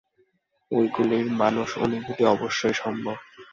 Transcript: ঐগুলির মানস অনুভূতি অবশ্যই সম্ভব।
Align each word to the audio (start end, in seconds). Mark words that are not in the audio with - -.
ঐগুলির 0.71 1.27
মানস 1.31 1.69
অনুভূতি 1.77 2.23
অবশ্যই 2.25 2.75
সম্ভব। 2.83 3.17